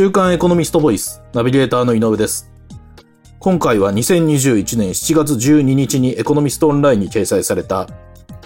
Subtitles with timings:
[0.00, 2.50] 週刊エコノミストボイス、ナビゲーターの井上です。
[3.38, 7.86] 今回は2021年7月12日にエコノミストオンラインに掲載された、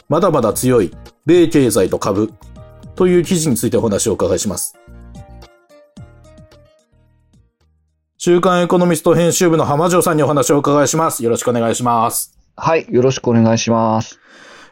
[0.09, 0.91] まだまだ強い、
[1.27, 2.33] 米経済と株
[2.97, 4.77] という記事についてお話をお伺いします。
[8.19, 11.23] 週刊エコノミスト編集部の浜城さんにお話をお伺いします。
[11.23, 12.37] よろしくお願いします。
[12.57, 12.85] はい。
[12.91, 14.19] よろしくお願いします。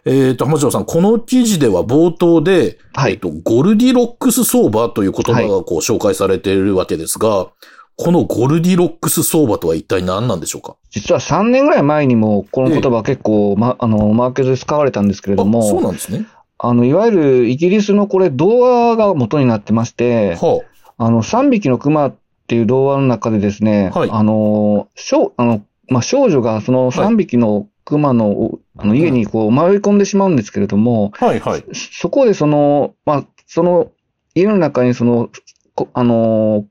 [0.04, 3.12] えっ、と、浜城さん、この記事では冒頭で、はい。
[3.12, 7.48] えっと、ゴルディロックス相場という言葉がこう紹介されているわけですが、
[7.96, 10.76] このゴルディロックス相場とは一体何なんでしょうか？
[10.90, 16.26] 実は3年ぐらい前にも、この言葉は結構、ま、あの、マーケットで使われたんですけれどあそうも、なんですね。
[16.58, 20.62] あの、いわゆるイギリスのこれ、童話が元になってまして、は
[20.98, 21.10] あ。
[21.10, 22.14] の、3匹の熊っ
[22.46, 24.10] ていう童話の中でですね、はい。
[24.10, 31.64] あの、少、あの、まあ、少女がその3匹の熊の、あの、家にこう、迷い込んでしまうんですけれども、あ、はいはい。
[31.72, 33.92] そこでその、まあ、その、
[34.34, 35.30] 家の中にその、
[35.74, 36.66] こあの、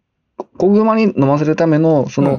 [0.57, 2.37] 子熊に飲ませるための、その、うん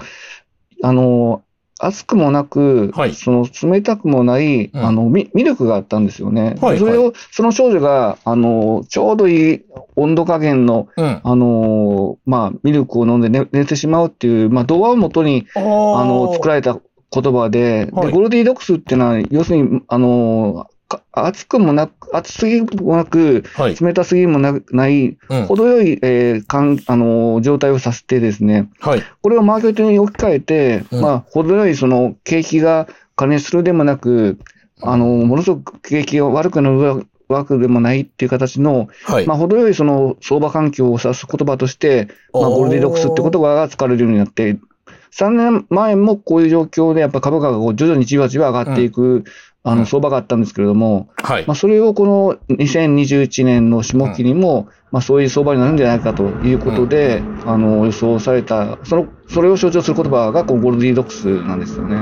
[0.84, 1.42] あの、
[1.78, 6.56] 熱くもなく、はいその冷たくもない、うんあのミ、ミルクがあったんですよね。
[6.60, 9.64] はいそれを、その少女が、あの、ちょうどいい
[9.96, 11.20] 温度加減の、うん。
[11.22, 15.62] あの、まあ、ミルクを飲んで寝寝てしまうっていう、まあ、童話をもとに、ああ
[16.04, 16.78] の、作られた
[17.12, 23.76] 言葉で、はいで、ゴルディロックスっていうのは、要するに、あの、か熱くもなく、熱すぎもなく、はい。
[23.76, 25.46] 冷たすぎもなない、うん。
[25.46, 29.02] 程よい、えーかんあの状態をさせてですね、はい。
[29.22, 34.38] これをマーケットに置き換えて、うんまあ、程よいその景気が加熱するでもなく、
[34.82, 39.26] あの、ものすごく景気が悪くなるわけでもないっていう形の、はい。
[39.26, 44.58] まあ、程よいその相場環境を指す言葉として、まあ、ゴールディロックスって言葉が使われるようになって、
[45.12, 49.24] 3年前もこういう状況で、やっぱ株価がこう徐々にじわじわ上がっていく、
[49.64, 51.54] あうんの、相場があったんですけれども、はいまあ、。
[51.54, 61.96] それをこの2021年の下期にも、まあ、そういう相場になるんじゃないかということで、あの、予想された、その、それを象徴する言葉が、このゴールディロックスなんですよね。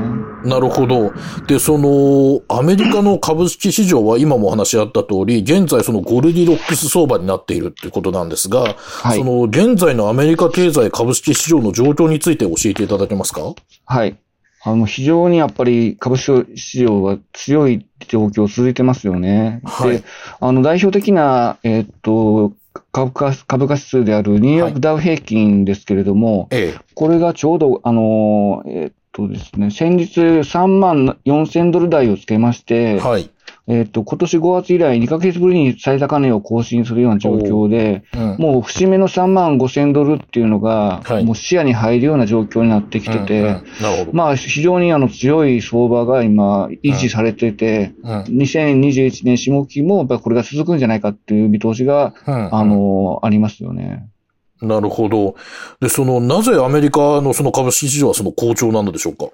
[0.44, 1.12] なるほど。
[1.47, 13.54] で、その、アメリカの株式市場は今もお話あった通り、現在そのゴルディロックス相場になっているっていうことなんですが、はいその現在のアメリカ経済株式市場の状況について教えていただけますか？
[13.84, 14.16] はい。
[14.62, 19.60] あの、非常にやっぱり株式市場が強い状況続いてますよね。
[19.65, 20.04] はいで、
[20.41, 22.53] あの、代表的な、えーっと、
[22.93, 26.81] 株価、株価指数であるニューヨークダウ平均ですけれども、ええ。
[26.94, 33.31] これがちょうど、あの、えーっとですね、先日3万4000ドル台をつけまして、はい。
[33.70, 38.36] えっと、今年5月以来2ヶ月ぶりに最高値を更新するような状況で、うん。
[38.36, 44.10] もう節目の3万5千ドルっていうのが、はいもう視野に入るような状況になってきてて、うんうん。
[44.12, 48.22] まあ非常にあの強い相場が今維持されてて、うん。
[48.22, 54.08] 2021年下期もやっぱりこれが続くんじゃないかっていう見通しが、うんあ、の、ありますよね。
[54.60, 55.37] なるほど。
[55.81, 59.26] で、その、なぜアメリカのその株式市場はその好調なのでしょうか？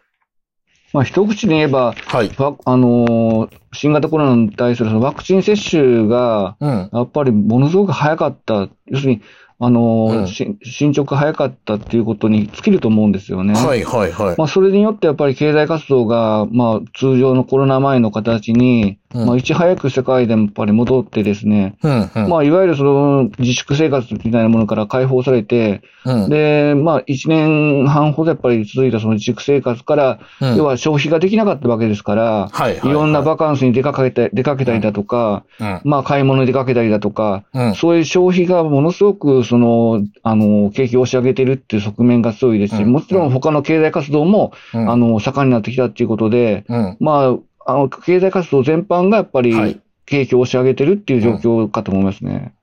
[0.97, 2.31] まあ一口で言えば、はい。
[2.39, 6.91] ワあの、新型コロナに対するそのワクチン接種が、うん。
[6.91, 8.71] やっぱりものすごく早かった。
[8.87, 9.23] 要するに、
[9.59, 13.55] あの、うんし進捗早かったっていうことに尽きると思うんですよね。
[13.55, 14.35] はい、はい、はい。
[14.37, 22.29] まあ、それによってやっぱり経済活動が、まあ、通常のコロナ前の形に、うんまあ、いち早く世界でもやっぱり戻ってですね、うん、うん。
[22.29, 32.91] まあ、いわゆるその自粛生活みたいなものから解放されて、うん、で、まあ、一年半ほどやっぱり続いたその自粛生活から、うん要は消費ができなかったわけですから、はい、はい。
[32.91, 35.81] いろんな場、バカンスに出かけて、出かけたりだとか、うん。
[35.85, 37.75] まあ、買い物に出かけたりだとか、うん。
[37.75, 46.97] そういう消費がものすごく、その、あの、景気を押し上げてるっていう側面が強いですし、うんもちろん他の経済活動も、うんあの、盛んになってきたっていうことで、うん。
[47.01, 52.55] まあ、あの、経済活動全般がやっぱはいり、景気を押し上げてるっていう状況かと思いますね。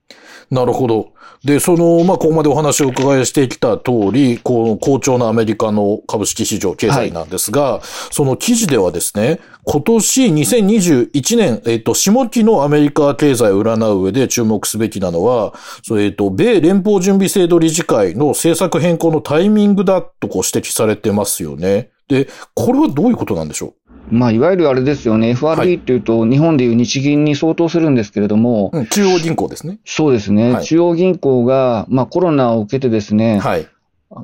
[0.49, 1.13] なるほど。
[1.43, 7.81] で、その、まあ、ここまでお話をお伺いしてきた通り、こう、好調なアメリカの株式市場経済なんですが、
[8.11, 15.53] その記事ではですね、今年2021年、えっ、と、下期のアメリカ経済を占う上で注目すべきなのは、
[15.83, 21.89] そうえっ、と、米連邦準備制度理事会の政策変更のタイミングだとこう指摘されてますよね。
[22.07, 23.73] で、これはどういうことなんでしょ
[24.11, 25.33] まあ、いわゆるあれですよね、はい。
[25.33, 29.79] FRB っていうと、日本でいう日銀に相当するんですけれども、う、うん、中央銀行ですね。
[29.85, 30.65] そうですね、はい。
[30.65, 33.67] 中央銀行が、まあ、コロナを受けてですね、はい。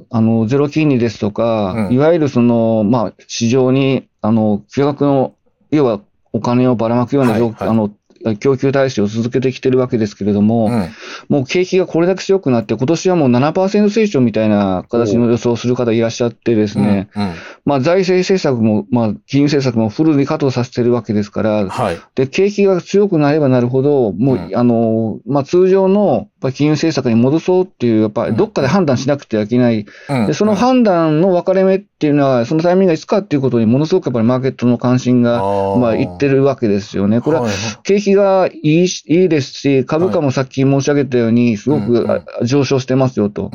[0.09, 1.93] あの、ゼロ金利ですとか、うん。
[1.93, 5.33] いわゆるその、まあ、市場に、あの、巨額の、
[5.71, 6.01] 要は
[6.33, 7.69] お金をばらまくような状、はいはい。
[7.69, 7.89] あの、
[8.39, 10.89] 供給体制を続けてきてるわけですけれども、うん。
[11.29, 17.33] もう景気がこれだけ強くなって、今年はもう7%成長みたいな形の予想をする方いらっしゃってですね、うん。
[17.65, 21.99] まあ財政政策も、まあ金融政策もフルに稼働させてるわけですから、はい。
[22.15, 29.85] で、景気が強くなればなるほど、もう、うんあの、まあ通常の、ぱり金融政策に戻そうっていう、やっぱりどっかで判断しなくてはいけない。
[30.09, 30.27] うん。
[30.27, 35.41] で、その判断の分かれ目っていうのは、そのタイミングがいつかっていうことにものすごくやっぱりマーケットの関心が、
[35.77, 37.21] まあ言ってるわけですよね。
[37.21, 37.51] これははい
[37.83, 43.51] 景気がいいしいいですし、株価もさっき申し上げたように、すごくあ上昇してますよと。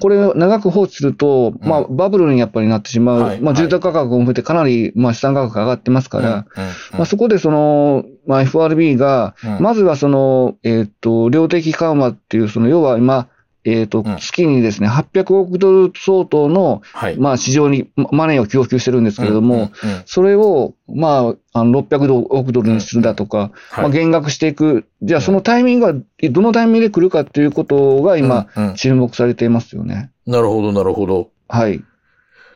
[0.00, 3.40] これを長く放置すると、まあ、バブルにやっぱりなってしまう。
[3.40, 6.46] まあ、住宅価格も含めてかなり、まあ、資産価格が上がってますから、
[6.92, 13.28] まあ、そこでその、まあ、FRB が、うんまずはその、えっ、と、量的緩和っていう、その、要は今、
[13.64, 17.16] えっ、と、ん月にですね、800億ドル相当の、はい。
[17.18, 19.70] まあ、市場にまマネーを供給してるんですけれども、
[20.04, 24.84] それを、まあ、あの、600億ドルにするだとか、はいまあ、減額していく。
[25.02, 30.10] じゃあ、そのタイミングが、どのタイミングで来るかっていうことが今、注目されていますよね。
[30.26, 31.30] なるほど、なるほど。
[31.48, 31.82] はい。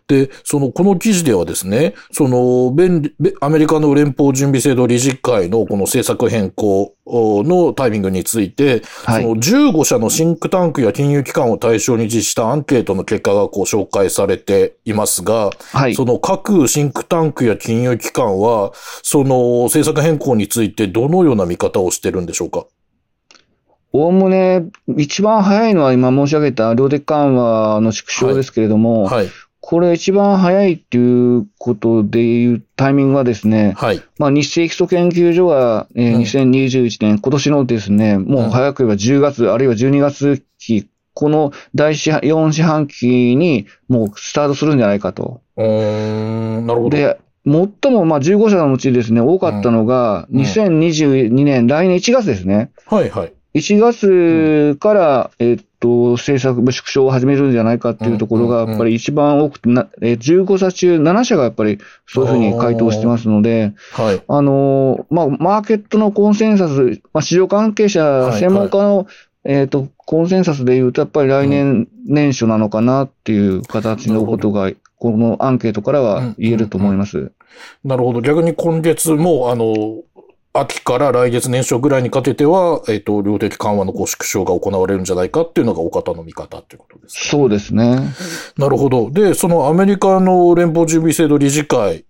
[0.08, 2.74] で、その、この記事ではですね、その、
[3.40, 15.94] アメリカの連邦準備制度理事会のこの政策変更のタイミングについて、はいその15社のシンクタンクや金融機関を対象に実施したアンケートの結果がこう紹介されていますが、はい。
[15.94, 18.72] その各シンクタンクや金融機関は、
[19.02, 22.66] その政策変更についてどのような見方をしてるんでしょうか？
[23.92, 24.66] おおむね、
[24.98, 29.28] 一番早いのは今申し上げた量的緩和の縮小ですけれども、はい。
[29.70, 34.02] これ一番早いっていうことでいうタイミングはですね、はい。
[34.16, 45.42] まあ、日清基礎研究所が、えーうん2021年、今年のですね、もう早く言えば10月、あるいは12月期、この第4四半期にもうスタートするんじゃないかと。
[45.58, 46.96] うーん、なるほど。
[46.96, 52.70] で、最もまあ15社のうちですね、多かったのが、うん2022年、来年1月ですね。
[52.86, 53.32] はいはい。
[53.54, 64.22] 1月から、えっと、政策部縮小を始めるんじゃないかっていうところが、うんうんうんやっぱり一番多くてな、えー15社中7社がやっぱりそういうふうに回答してますので、はい。
[64.28, 69.06] あのーまあ、マーケットのコンセンサス、まあ、市場関係者、はい専門家の、
[69.44, 77.32] えっと、コンセンサスで言うと、やっぱり来年年初なのかなっていう形のことが、このアンケートからは言えると思います。
[77.84, 78.20] なるほど。
[78.20, 80.02] 逆に今月も、あの、
[80.60, 87.28] 秋から来月年初ぐらいにかけては、えっ、と、量的緩和のこう縮小が行われるんじゃないかっていうのがお方の見方っていうことですか？
[87.30, 88.00] そうですね。
[88.56, 89.10] なるほど。
[89.10, 92.04] で、そのアメリカの連邦準備制度理事会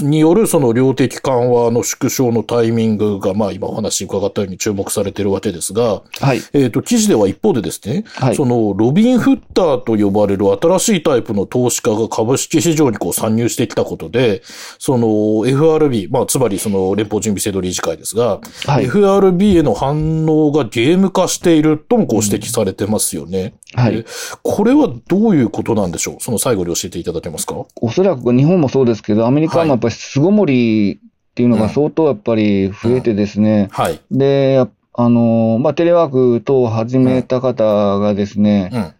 [0.00, 6.40] によるその量的緩和の縮小のタイミングが、まあ今お話伺ったように注目されているわけですが、はい。
[6.52, 14.42] えっ、と、記事では一方でですね、はいそのロビンフッターと呼ばれる新しいタイプの投資家が株式市場にこう参入してきたことで、
[14.78, 23.54] その FRB、まあつまりその連邦準備制度理事会ですが、はい FRB への反応がゲーム化しているともこう指摘されてますよね。
[23.74, 24.06] はいで。
[24.42, 26.16] これはどういうことなんでしょう？
[26.20, 27.54] その最後に教えていただけますか？
[27.76, 30.98] おそらく日本もそうですけど、アメリカもやっぱり巣ごもりっ
[31.34, 34.00] ていうのが相当やっぱり増えてですね、はい。
[34.10, 34.68] で、や
[35.00, 38.94] あの、まあ、テレワーク等を始めた方がですね、うん。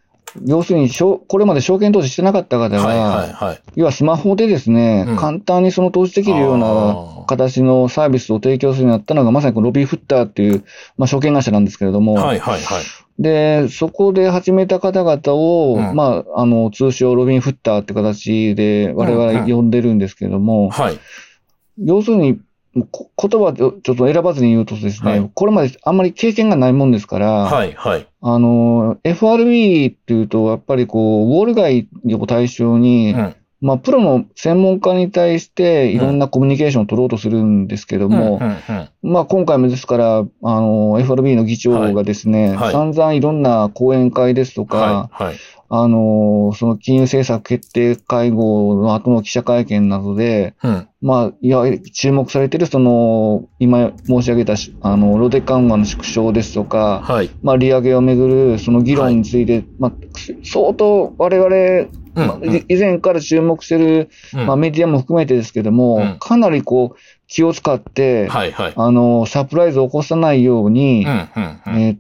[0.47, 3.63] 要するにしょ、これまで証券投資してなかった方が、はいはいはい。
[3.75, 10.65] 要はスマホでですね、うん簡単にその投資できるようあなー形のサービスを提供するようになったのが、まさにこのロビーフッターっていう、
[10.97, 12.83] まあ、証券会社なんですけれども、はいはいはい。
[13.19, 20.99] で、そこで始めた方々を、うんまあ、あの、通称ロビンフッターって形で我々呼んでるんですけれども、はい。
[21.85, 22.41] 要するに、
[22.93, 28.07] こ言葉をちょっと選ばずに言うとですね、はいこれまであんまり経験がないもんですから、はいはい。
[28.21, 33.37] あの、FRB っていうと、やっぱりこう、ウォール街を対象に、うん。
[33.61, 38.41] まあ、プロの専門家に対していろんなコミュニケーションを取ろうとするんですけども、
[39.03, 45.11] まあ、今回もですから、あの、FRB の議長がですね、はいはい散々いろんな講演会ですとか。
[45.71, 50.89] あの、その金融政策決定会合の後の記者会見などで、うん。
[51.03, 51.63] まあ、いや、
[51.93, 57.31] 注目されている、その、今申し上げたし、あの、ロデ緩和の縮小ですとか、はい。
[57.43, 59.93] まあ、利上げをめぐる、その議論について、まあ、
[60.43, 68.73] 相当我々、まあうんうんい以前から注目している、うんまあ、メディアも含めてですけども、うんかなりこう、気を使って、はいはい。
[68.75, 71.97] あの、サプライズを起こさないように、うんうんうんえー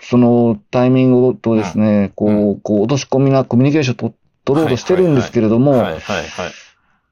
[0.00, 4.14] そのタイミングとですね、こうう、こう、落とし込みなコミュニケーションをと
[4.44, 6.20] 取ろうとしてるんですけれども、はいはいは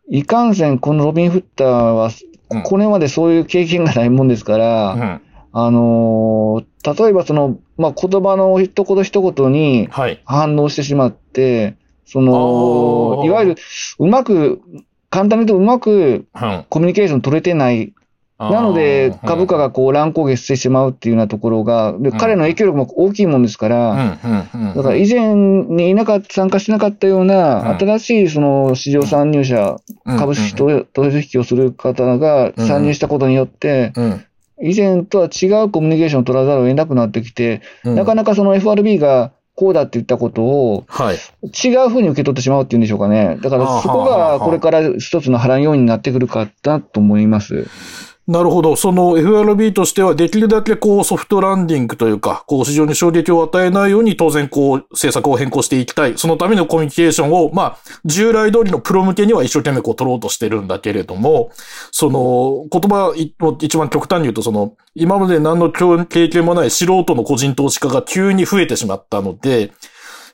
[0.08, 0.18] い。
[0.20, 2.10] いかんせん、このロビン・フッターは、
[2.50, 5.20] うんこれまでそういう経験がないもんですから、うん。
[5.52, 10.22] あのー例えばその、まあ、言葉の一言一言にはい。
[10.24, 11.74] 反応してしまって、
[12.06, 13.26] そあの、ー。
[13.26, 13.56] いわゆる、
[13.98, 14.62] うまく、
[15.10, 16.64] 簡単に言うとうまくうん。
[16.68, 17.92] コミュニケーション取れてない。
[18.38, 22.18] なので、株価がこう乱高下してしまうっていうようなところが、でうん。
[22.18, 24.74] 彼の影響力も大きいもんですかうん、ら、うん、うん。
[24.74, 27.28] だから以前にいなか参加してなかったよううん。
[27.28, 30.18] な、新しいその市場参入者、うん。
[30.18, 34.24] 株式と取引をする方が参入したことによって、うん。
[34.62, 37.94] 以前とは違うコミュニケーションを取らざるを得なくなってきて、うん。
[37.94, 41.16] なかなかその FRB がこうだって言ったことをはい。
[41.44, 43.38] 違うふうに受け取ってしまうっていうんでしょうかね。
[43.42, 47.66] だからそこがこれから一つの波乱要因になってくるかなと思います。
[48.26, 48.74] なるほど。
[48.74, 56.18] その FRB としてはできるだけこうソフトランディングというか、こう市場に衝撃を与えないように当然こう政策を変更していきたい。
[56.18, 61.52] そのためのコミュニケーションを、まあ、従来通りのプロ向けには一生懸命こう取ろうとしてるんだけれども、
[61.92, 69.72] その言葉を一番極端に言うと、その今まで何の経験もない素人の個人投資家が急に増えてしまったので、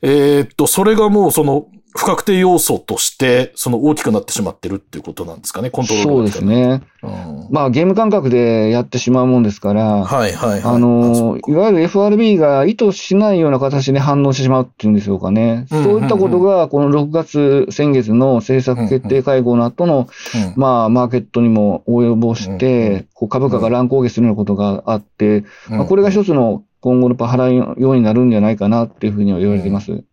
[0.01, 6.45] えーっと、それがもうその不確定要素として、その大きくなってしまってるっていうことなんですかね、コントロールそうです。
[6.45, 6.83] ね。
[7.03, 10.63] うんまあゲーム感覚でやってしまうもんですから、はいはいはい。
[10.63, 15.67] あの、いわゆる FRB が意図しないような形で反応してしまうっていうんでしょうかね。
[15.71, 30.05] うんそういったことが、この6月、先月の政策決定会合の後の、うんまあ、マーケットにも及ぼしうんうんて、こう株価が乱高下するようなことがあって、まあこれが一つの今後の波乱要因になるんじゃないかなっていうふうには言われています。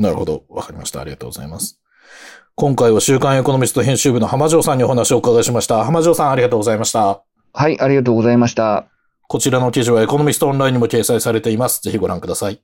[0.00, 0.44] なるほど。
[0.48, 1.00] わかりました。
[1.00, 1.78] ありがとうございます。
[2.54, 5.84] 今回は週刊エコノミスト編集部の浜城さんにお話をお伺いしました。
[5.84, 7.22] 浜城さんありがとうございました。
[7.52, 8.86] はい、ありがとうございました。
[9.28, 11.82] こちらの記事はエコノミストオンラインにも掲載されています。
[11.82, 12.62] ぜひご覧ください。